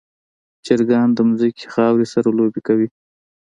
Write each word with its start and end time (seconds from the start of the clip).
چرګان 0.65 1.07
د 1.15 1.19
ځمکې 1.39 1.65
خاورې 1.73 2.05
سره 2.13 2.27
لوبې 2.37 2.61
کوي. 2.67 2.87